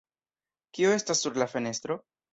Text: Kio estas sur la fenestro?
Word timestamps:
Kio 0.77 0.95
estas 0.95 1.21
sur 1.27 1.39
la 1.43 1.49
fenestro? 1.55 2.03